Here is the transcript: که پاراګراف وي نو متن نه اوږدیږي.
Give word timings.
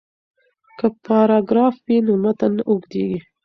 که 0.77 0.87
پاراګراف 1.05 1.75
وي 1.85 1.97
نو 2.05 2.13
متن 2.23 2.51
نه 2.57 2.63
اوږدیږي. 2.69 3.19